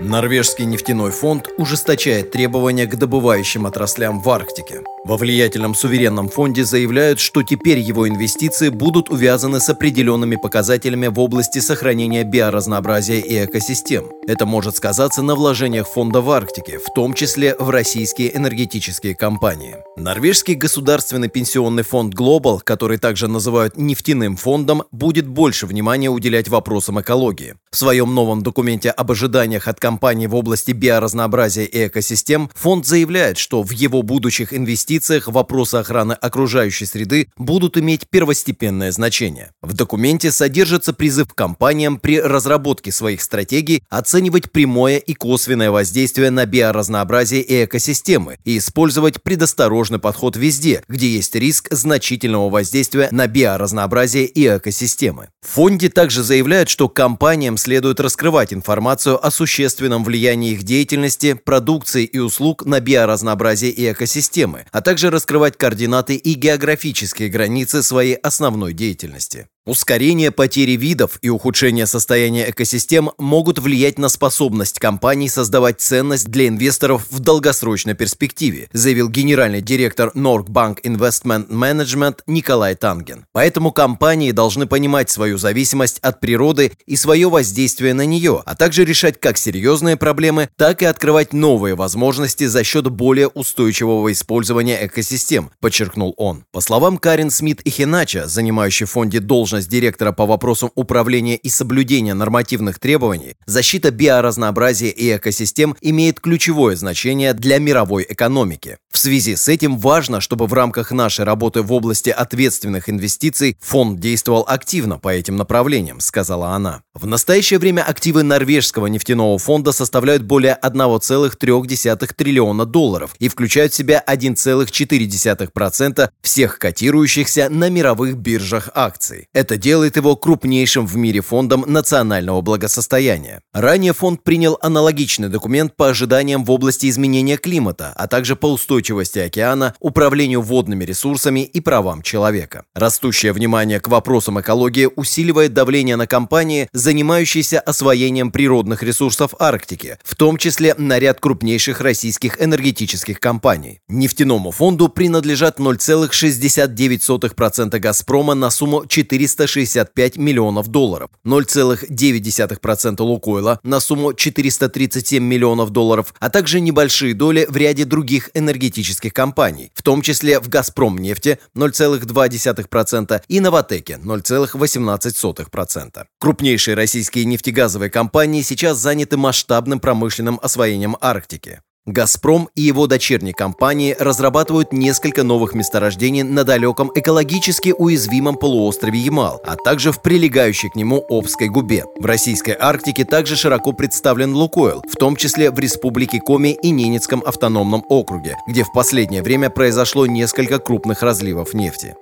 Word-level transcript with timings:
Норвежский 0.00 0.64
нефтяной 0.64 1.10
фонд 1.10 1.48
ужесточает 1.58 2.30
требования 2.30 2.86
к 2.86 2.96
добывающим 2.96 3.66
отраслям 3.66 4.22
в 4.22 4.30
Арктике. 4.30 4.80
Во 5.04 5.16
влиятельном 5.16 5.74
суверенном 5.74 6.28
фонде 6.28 6.64
заявляют, 6.64 7.20
что 7.20 7.42
теперь 7.42 7.78
его 7.78 8.06
инвестиции 8.06 8.68
будут 8.68 9.10
увязаны 9.10 9.60
с 9.60 9.68
определенными 9.68 10.36
показателями 10.36 11.06
в 11.06 11.18
области 11.18 11.58
сохранения 11.58 12.22
биоразнообразия 12.22 13.18
и 13.18 13.44
экосистем. 13.44 14.10
Это 14.26 14.44
может 14.44 14.76
сказаться 14.76 15.22
на 15.22 15.34
вложениях 15.34 15.88
фонда 15.88 16.20
в 16.20 16.30
Арктике, 16.30 16.78
в 16.78 16.92
том 16.94 17.14
числе 17.14 17.56
в 17.58 17.70
российские 17.70 18.36
энергетические 18.36 19.14
компании. 19.14 19.76
Норвежский 19.96 20.54
государственный 20.54 21.28
пенсионный 21.28 21.82
фонд 21.82 22.14
Global, 22.14 22.60
который 22.62 22.98
также 22.98 23.26
называют 23.26 23.78
нефтяным 23.78 24.36
фондом, 24.36 24.84
будет 24.92 25.26
больше 25.26 25.66
внимания 25.66 26.10
уделять 26.10 26.48
вопросам 26.48 27.00
экологии. 27.00 27.54
В 27.70 27.76
своем 27.76 28.14
новом 28.14 28.42
документе 28.42 28.90
об 28.90 29.10
ожиданиях 29.10 29.66
от 29.66 29.80
компаний 29.90 30.28
в 30.28 30.36
области 30.36 30.70
биоразнообразия 30.70 31.64
и 31.64 31.88
экосистем 31.88 32.48
фонд 32.54 32.86
заявляет, 32.86 33.38
что 33.38 33.64
в 33.64 33.72
его 33.72 34.02
будущих 34.02 34.54
инвестициях 34.54 35.26
вопросы 35.26 35.74
охраны 35.74 36.12
окружающей 36.12 36.86
среды 36.86 37.26
будут 37.36 37.76
иметь 37.76 38.08
первостепенное 38.08 38.92
значение. 38.92 39.50
В 39.62 39.72
документе 39.72 40.30
содержится 40.30 40.92
призыв 40.92 41.34
компаниям 41.34 41.98
при 41.98 42.20
разработке 42.20 42.92
своих 42.92 43.20
стратегий 43.20 43.82
оценивать 43.88 44.52
прямое 44.52 44.98
и 44.98 45.12
косвенное 45.12 45.72
воздействие 45.72 46.30
на 46.30 46.46
биоразнообразие 46.46 47.42
и 47.42 47.64
экосистемы 47.64 48.38
и 48.44 48.58
использовать 48.58 49.20
предосторожный 49.20 49.98
подход 49.98 50.36
везде, 50.36 50.84
где 50.86 51.08
есть 51.08 51.34
риск 51.34 51.66
значительного 51.72 52.48
воздействия 52.48 53.08
на 53.10 53.26
биоразнообразие 53.26 54.26
и 54.26 54.46
экосистемы. 54.46 55.30
В 55.44 55.48
фонде 55.48 55.88
также 55.88 56.22
заявляют, 56.22 56.68
что 56.68 56.88
компаниям 56.88 57.56
следует 57.56 57.98
раскрывать 57.98 58.52
информацию 58.52 59.18
о 59.26 59.32
существенном 59.80 60.04
влиянии 60.04 60.52
их 60.52 60.62
деятельности, 60.62 61.32
продукции 61.32 62.04
и 62.04 62.18
услуг 62.18 62.66
на 62.66 62.80
биоразнообразие 62.80 63.70
и 63.70 63.90
экосистемы, 63.90 64.66
а 64.72 64.82
также 64.82 65.10
раскрывать 65.10 65.56
координаты 65.56 66.16
и 66.16 66.34
географические 66.34 67.30
границы 67.30 67.82
своей 67.82 68.14
основной 68.14 68.74
деятельности. 68.74 69.48
Ускорение 69.66 70.30
потери 70.30 70.72
видов 70.72 71.18
и 71.20 71.28
ухудшение 71.28 71.86
состояния 71.86 72.48
экосистем 72.48 73.10
могут 73.18 73.58
влиять 73.58 73.98
на 73.98 74.08
способность 74.08 74.78
компаний 74.78 75.28
создавать 75.28 75.82
ценность 75.82 76.28
для 76.28 76.48
инвесторов 76.48 77.06
в 77.10 77.18
долгосрочной 77.18 77.92
перспективе, 77.92 78.70
заявил 78.72 79.10
генеральный 79.10 79.60
директор 79.60 80.12
Bank 80.14 80.78
Investment 80.82 81.48
Management 81.50 82.20
Николай 82.26 82.74
Танген. 82.74 83.26
Поэтому 83.32 83.70
компании 83.70 84.32
должны 84.32 84.66
понимать 84.66 85.10
свою 85.10 85.36
зависимость 85.36 85.98
от 85.98 86.20
природы 86.20 86.72
и 86.86 86.96
свое 86.96 87.28
воздействие 87.28 87.92
на 87.92 88.06
нее, 88.06 88.42
а 88.46 88.56
также 88.56 88.86
решать 88.86 89.20
как 89.20 89.36
серьезные 89.36 89.98
проблемы, 89.98 90.48
так 90.56 90.80
и 90.80 90.86
открывать 90.86 91.34
новые 91.34 91.74
возможности 91.74 92.46
за 92.46 92.64
счет 92.64 92.88
более 92.88 93.28
устойчивого 93.28 94.10
использования 94.10 94.86
экосистем, 94.86 95.50
подчеркнул 95.60 96.14
он. 96.16 96.46
По 96.50 96.62
словам 96.62 96.96
Карен 96.96 97.30
Смит 97.30 97.60
и 97.60 97.68
Хинача, 97.68 98.26
занимающей 98.26 98.86
в 98.86 98.90
фонде 98.90 99.20
должность 99.20 99.59
должность 99.60 99.70
директора 99.70 100.12
по 100.12 100.26
вопросам 100.26 100.70
управления 100.74 101.36
и 101.36 101.48
соблюдения 101.48 102.14
нормативных 102.14 102.78
требований, 102.78 103.36
защита 103.46 103.90
биоразнообразия 103.90 104.90
и 104.90 105.16
экосистем 105.16 105.76
имеет 105.80 106.20
ключевое 106.20 106.76
значение 106.76 107.34
для 107.34 107.58
мировой 107.58 108.06
экономики. 108.08 108.78
В 108.90 108.98
связи 108.98 109.36
с 109.36 109.48
этим 109.48 109.78
важно, 109.78 110.20
чтобы 110.20 110.46
в 110.46 110.52
рамках 110.52 110.92
нашей 110.92 111.24
работы 111.24 111.62
в 111.62 111.72
области 111.72 112.10
ответственных 112.10 112.88
инвестиций 112.88 113.56
фонд 113.60 114.00
действовал 114.00 114.44
активно 114.48 114.98
по 114.98 115.08
этим 115.08 115.36
направлениям, 115.36 116.00
сказала 116.00 116.50
она. 116.50 116.82
В 116.94 117.06
настоящее 117.06 117.58
время 117.58 117.82
активы 117.82 118.22
норвежского 118.22 118.88
нефтяного 118.88 119.38
фонда 119.38 119.72
составляют 119.72 120.22
более 120.22 120.58
1,3 120.62 122.14
триллиона 122.16 122.66
долларов 122.66 123.14
и 123.20 123.28
включают 123.28 123.72
в 123.72 123.76
себя 123.76 124.02
1,4% 124.06 126.10
всех 126.20 126.58
котирующихся 126.58 127.48
на 127.48 127.70
мировых 127.70 128.16
биржах 128.16 128.70
акций. 128.74 129.28
Это 129.40 129.56
делает 129.56 129.96
его 129.96 130.16
крупнейшим 130.16 130.86
в 130.86 130.98
мире 130.98 131.22
фондом 131.22 131.64
национального 131.66 132.42
благосостояния. 132.42 133.40
Ранее 133.54 133.94
фонд 133.94 134.22
принял 134.22 134.58
аналогичный 134.60 135.30
документ 135.30 135.74
по 135.76 135.88
ожиданиям 135.88 136.44
в 136.44 136.50
области 136.50 136.90
изменения 136.90 137.38
климата, 137.38 137.94
а 137.96 138.06
также 138.06 138.36
по 138.36 138.52
устойчивости 138.52 139.18
океана, 139.18 139.74
управлению 139.80 140.42
водными 140.42 140.84
ресурсами 140.84 141.40
и 141.40 141.62
правам 141.62 142.02
человека. 142.02 142.64
Растущее 142.74 143.32
внимание 143.32 143.80
к 143.80 143.88
вопросам 143.88 144.38
экологии 144.38 144.90
усиливает 144.94 145.54
давление 145.54 145.96
на 145.96 146.06
компании, 146.06 146.68
занимающиеся 146.74 147.60
освоением 147.60 148.32
природных 148.32 148.82
ресурсов 148.82 149.34
Арктики, 149.38 149.96
в 150.04 150.16
том 150.16 150.36
числе 150.36 150.74
на 150.76 150.98
ряд 150.98 151.18
крупнейших 151.18 151.80
российских 151.80 152.42
энергетических 152.42 153.18
компаний. 153.18 153.80
Нефтяному 153.88 154.50
фонду 154.50 154.90
принадлежат 154.90 155.58
0,69% 155.58 157.78
«Газпрома» 157.78 158.34
на 158.34 158.50
сумму 158.50 158.84
400 158.86 159.29
365 159.34 160.16
миллионов 160.16 160.68
долларов, 160.68 161.10
0,9% 161.24 163.02
Лукойла 163.02 163.60
на 163.62 163.80
сумму 163.80 164.12
437 164.12 165.22
миллионов 165.22 165.70
долларов, 165.70 166.14
а 166.18 166.30
также 166.30 166.60
небольшие 166.60 167.14
доли 167.14 167.46
в 167.48 167.56
ряде 167.56 167.84
других 167.84 168.30
энергетических 168.34 169.12
компаний, 169.12 169.70
в 169.74 169.82
том 169.82 170.02
числе 170.02 170.40
в 170.40 170.48
«Газпром» 170.48 170.98
нефти 170.98 171.38
0,2% 171.56 173.22
и 173.28 173.40
«Новотеке» 173.40 173.98
0,18%. 174.02 176.04
Крупнейшие 176.18 176.74
российские 176.74 177.24
нефтегазовые 177.24 177.90
компании 177.90 178.42
сейчас 178.42 178.78
заняты 178.78 179.16
масштабным 179.16 179.80
промышленным 179.80 180.38
освоением 180.42 180.96
Арктики. 181.00 181.60
«Газпром» 181.86 182.48
и 182.54 182.60
его 182.60 182.86
дочерние 182.86 183.32
компании 183.32 183.96
разрабатывают 183.98 184.72
несколько 184.72 185.22
новых 185.22 185.54
месторождений 185.54 186.22
на 186.22 186.44
далеком 186.44 186.92
экологически 186.94 187.74
уязвимом 187.76 188.36
полуострове 188.36 188.98
Ямал, 188.98 189.40
а 189.46 189.56
также 189.56 189.90
в 189.90 190.02
прилегающей 190.02 190.68
к 190.68 190.76
нему 190.76 191.04
Обской 191.08 191.48
губе. 191.48 191.84
В 191.98 192.04
российской 192.04 192.54
Арктике 192.58 193.04
также 193.04 193.34
широко 193.34 193.72
представлен 193.72 194.34
«Лукойл», 194.34 194.82
в 194.90 194.96
том 194.96 195.16
числе 195.16 195.50
в 195.50 195.58
Республике 195.58 196.20
Коми 196.20 196.56
и 196.62 196.70
Ненецком 196.70 197.22
автономном 197.24 197.84
округе, 197.88 198.36
где 198.46 198.62
в 198.62 198.72
последнее 198.72 199.22
время 199.22 199.48
произошло 199.48 200.06
несколько 200.06 200.58
крупных 200.58 201.02
разливов 201.02 201.54
нефти. 201.54 201.94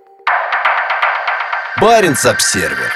Баренц-Обсервер 1.80 2.90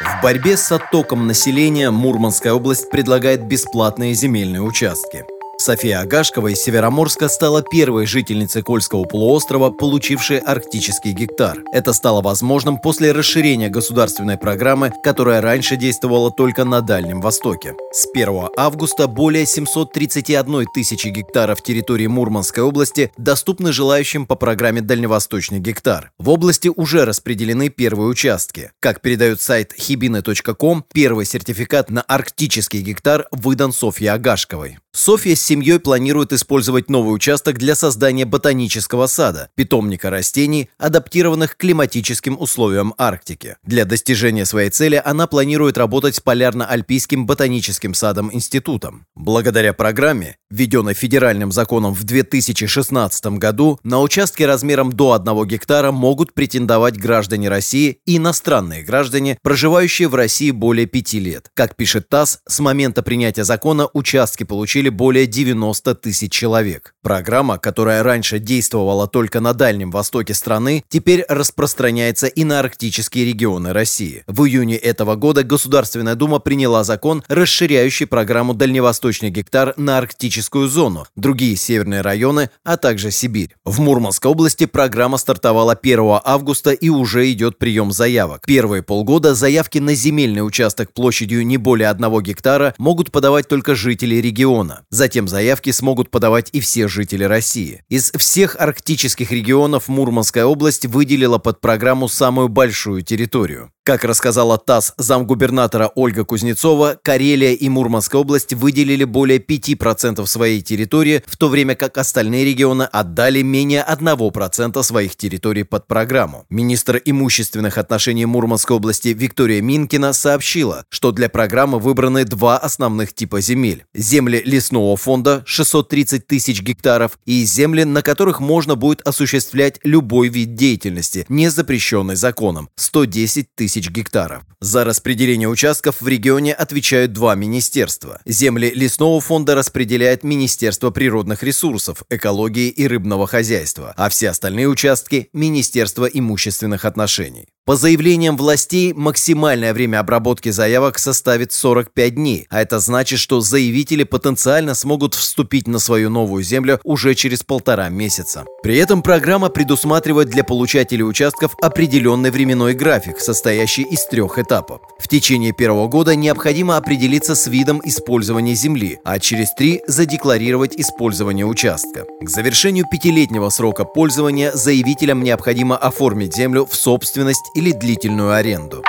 в 0.00 0.22
борьбе 0.22 0.58
с 0.58 0.70
оттоком 0.70 1.26
населения 1.26 1.90
Мурманская 1.90 2.52
область 2.52 2.90
предлагает 2.90 3.44
бесплатные 3.44 4.12
земельные 4.12 4.60
участки. 4.60 5.24
София 5.66 5.98
Агашкова 5.98 6.52
из 6.52 6.62
Североморска 6.62 7.28
стала 7.28 7.60
первой 7.60 8.06
жительницей 8.06 8.62
Кольского 8.62 9.02
полуострова, 9.02 9.70
получившей 9.72 10.38
арктический 10.38 11.10
гектар. 11.10 11.58
Это 11.72 11.92
стало 11.92 12.22
возможным 12.22 12.78
после 12.78 13.10
расширения 13.10 13.68
государственной 13.68 14.38
программы, 14.38 14.92
которая 15.02 15.40
раньше 15.40 15.74
действовала 15.74 16.30
только 16.30 16.64
на 16.64 16.82
Дальнем 16.82 17.20
Востоке. 17.20 17.74
С 17.92 18.06
1 18.14 18.50
августа 18.56 19.08
более 19.08 19.44
731 19.44 20.66
тысячи 20.72 21.08
гектаров 21.08 21.60
территории 21.64 22.06
Мурманской 22.06 22.62
области 22.62 23.10
доступны 23.16 23.72
желающим 23.72 24.24
по 24.24 24.36
программе 24.36 24.82
«Дальневосточный 24.82 25.58
гектар». 25.58 26.12
В 26.16 26.28
области 26.28 26.70
уже 26.72 27.04
распределены 27.04 27.70
первые 27.70 28.06
участки. 28.06 28.70
Как 28.78 29.00
передает 29.00 29.42
сайт 29.42 29.74
hibины.com, 29.76 30.84
первый 30.92 31.26
сертификат 31.26 31.90
на 31.90 32.02
арктический 32.02 32.82
гектар 32.82 33.26
выдан 33.32 33.72
Софье 33.72 34.12
Агашковой. 34.12 34.78
Софья 34.96 35.36
с 35.36 35.42
семьей 35.42 35.78
планирует 35.78 36.32
использовать 36.32 36.88
новый 36.88 37.14
участок 37.14 37.58
для 37.58 37.74
создания 37.74 38.24
ботанического 38.24 39.06
сада, 39.08 39.50
питомника 39.54 40.08
растений, 40.08 40.70
адаптированных 40.78 41.54
к 41.54 41.58
климатическим 41.58 42.40
условиям 42.40 42.94
Арктики. 42.96 43.56
Для 43.62 43.84
достижения 43.84 44.46
своей 44.46 44.70
цели 44.70 45.00
она 45.04 45.26
планирует 45.26 45.76
работать 45.76 46.14
с 46.14 46.20
Полярно-Альпийским 46.20 47.26
ботаническим 47.26 47.92
садом-институтом. 47.92 49.04
Благодаря 49.14 49.74
программе, 49.74 50.38
введенной 50.48 50.94
федеральным 50.94 51.52
законом 51.52 51.92
в 51.92 52.04
2016 52.04 53.26
году, 53.38 53.78
на 53.82 54.00
участки 54.00 54.44
размером 54.44 54.94
до 54.94 55.12
1 55.12 55.46
гектара 55.46 55.92
могут 55.92 56.32
претендовать 56.32 56.96
граждане 56.96 57.50
России 57.50 57.98
и 58.06 58.16
иностранные 58.16 58.82
граждане, 58.82 59.36
проживающие 59.42 60.08
в 60.08 60.14
России 60.14 60.52
более 60.52 60.86
5 60.86 61.12
лет. 61.14 61.50
Как 61.52 61.76
пишет 61.76 62.08
ТАСС, 62.08 62.40
с 62.48 62.60
момента 62.60 63.02
принятия 63.02 63.44
закона 63.44 63.90
участки 63.92 64.44
получили 64.44 64.85
более 64.90 65.26
9 65.26 65.46
90 65.46 65.94
тысяч 65.94 66.32
человек. 66.32 66.94
Программа, 67.02 67.58
которая 67.58 68.02
раньше 68.02 68.40
действовала 68.40 69.06
только 69.06 69.40
на 69.40 69.54
Дальнем 69.54 69.92
Востоке 69.92 70.34
страны, 70.34 70.82
теперь 70.88 71.24
распространяется 71.28 72.26
и 72.26 72.42
на 72.42 72.58
арктические 72.58 73.26
регионы 73.26 73.72
России. 73.72 74.24
В 74.26 74.44
июне 74.44 74.76
этого 74.76 75.14
года 75.14 75.44
Государственная 75.44 76.16
Дума 76.16 76.40
приняла 76.40 76.82
закон, 76.82 77.22
расширяющий 77.28 78.06
программу 78.06 78.54
«Дальневосточный 78.54 79.30
гектар» 79.30 79.72
на 79.76 79.98
арктическую 79.98 80.68
зону, 80.68 81.06
другие 81.14 81.54
северные 81.54 82.00
районы, 82.00 82.50
а 82.64 82.76
также 82.76 83.12
Сибирь. 83.12 83.54
В 83.64 83.78
Мурманской 83.80 84.30
области 84.30 84.66
программа 84.66 85.16
стартовала 85.16 85.74
1 85.80 86.20
августа 86.24 86.72
и 86.72 86.88
уже 86.88 87.30
идет 87.30 87.58
прием 87.58 87.92
заявок. 87.92 88.42
Первые 88.46 88.82
полгода 88.82 89.34
заявки 89.34 89.78
на 89.78 89.94
земельный 89.94 90.44
участок 90.44 90.92
площадью 90.92 91.46
не 91.46 91.56
более 91.56 91.88
1 91.88 92.20
гектара 92.22 92.74
могут 92.78 93.12
подавать 93.12 93.46
только 93.46 93.76
жители 93.76 94.16
региона. 94.16 94.75
Затем 94.90 95.28
заявки 95.28 95.70
смогут 95.70 96.10
подавать 96.10 96.50
и 96.52 96.60
все 96.60 96.88
жители 96.88 97.24
России. 97.24 97.84
Из 97.88 98.10
всех 98.12 98.56
арктических 98.56 99.30
регионов 99.32 99.88
Мурманская 99.88 100.44
область 100.44 100.86
выделила 100.86 101.38
под 101.38 101.60
программу 101.60 102.08
самую 102.08 102.48
большую 102.48 103.02
территорию. 103.02 103.72
Как 103.86 104.02
рассказала 104.02 104.58
ТАСС 104.58 104.94
замгубернатора 104.96 105.92
Ольга 105.94 106.24
Кузнецова, 106.24 106.98
Карелия 107.04 107.52
и 107.52 107.68
Мурманская 107.68 108.20
область 108.20 108.52
выделили 108.52 109.04
более 109.04 109.38
5% 109.38 110.26
своей 110.26 110.60
территории, 110.60 111.22
в 111.24 111.36
то 111.36 111.48
время 111.48 111.76
как 111.76 111.96
остальные 111.96 112.46
регионы 112.46 112.82
отдали 112.82 113.42
менее 113.42 113.86
1% 113.88 114.82
своих 114.82 115.14
территорий 115.14 115.62
под 115.62 115.86
программу. 115.86 116.46
Министр 116.50 117.00
имущественных 117.04 117.78
отношений 117.78 118.26
Мурманской 118.26 118.76
области 118.76 119.10
Виктория 119.10 119.62
Минкина 119.62 120.12
сообщила, 120.14 120.84
что 120.88 121.12
для 121.12 121.28
программы 121.28 121.78
выбраны 121.78 122.24
два 122.24 122.58
основных 122.58 123.14
типа 123.14 123.40
земель. 123.40 123.84
Земли 123.94 124.42
лесного 124.44 124.96
фонда 124.96 125.44
630 125.46 126.26
тысяч 126.26 126.60
гектаров 126.60 127.20
и 127.24 127.44
земли, 127.44 127.84
на 127.84 128.02
которых 128.02 128.40
можно 128.40 128.74
будет 128.74 129.00
осуществлять 129.02 129.78
любой 129.84 130.28
вид 130.28 130.56
деятельности, 130.56 131.24
не 131.28 131.50
запрещенный 131.52 132.16
законом 132.16 132.68
110 132.74 133.54
тысяч 133.54 133.75
тысяч 133.76 133.90
гектаров. 133.90 134.42
За 134.60 134.84
распределение 134.84 135.48
участков 135.48 136.00
в 136.00 136.08
регионе 136.08 136.54
отвечают 136.54 137.12
два 137.12 137.34
министерства. 137.34 138.20
Земли 138.24 138.72
лесного 138.74 139.20
фонда 139.20 139.54
распределяет 139.54 140.24
Министерство 140.24 140.90
природных 140.90 141.42
ресурсов, 141.42 142.02
экологии 142.08 142.68
и 142.68 142.86
рыбного 142.88 143.26
хозяйства, 143.26 143.92
а 143.96 144.08
все 144.08 144.30
остальные 144.30 144.68
участки– 144.68 145.28
Министерство 145.34 146.06
имущественных 146.06 146.86
отношений. 146.86 147.48
По 147.66 147.74
заявлениям 147.74 148.36
властей, 148.36 148.92
максимальное 148.92 149.74
время 149.74 149.98
обработки 149.98 150.50
заявок 150.50 151.00
составит 151.00 151.50
45 151.50 152.14
дней, 152.14 152.46
а 152.48 152.62
это 152.62 152.78
значит, 152.78 153.18
что 153.18 153.40
заявители 153.40 154.04
потенциально 154.04 154.72
смогут 154.76 155.16
вступить 155.16 155.66
на 155.66 155.80
свою 155.80 156.08
новую 156.08 156.44
землю 156.44 156.78
уже 156.84 157.16
через 157.16 157.42
полтора 157.42 157.88
месяца. 157.88 158.44
При 158.62 158.76
этом 158.76 159.02
программа 159.02 159.48
предусматривает 159.48 160.28
для 160.28 160.44
получателей 160.44 161.02
участков 161.02 161.56
определенный 161.60 162.30
временной 162.30 162.74
график, 162.74 163.18
состоящий 163.18 163.65
из 163.82 164.06
трех 164.06 164.38
этапов. 164.38 164.80
В 164.98 165.08
течение 165.08 165.52
первого 165.52 165.88
года 165.88 166.14
необходимо 166.14 166.76
определиться 166.76 167.34
с 167.34 167.46
видом 167.46 167.80
использования 167.84 168.54
земли, 168.54 168.98
а 169.04 169.18
через 169.18 169.52
три 169.54 169.82
задекларировать 169.86 170.76
использование 170.76 171.46
участка. 171.46 172.04
К 172.20 172.28
завершению 172.28 172.86
пятилетнего 172.90 173.48
срока 173.50 173.84
пользования 173.84 174.52
заявителям 174.52 175.22
необходимо 175.22 175.76
оформить 175.76 176.34
землю 176.34 176.66
в 176.66 176.74
собственность 176.74 177.50
или 177.54 177.72
длительную 177.72 178.32
аренду. 178.32 178.84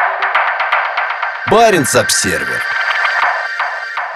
Баренц-Обсервер 1.50 2.62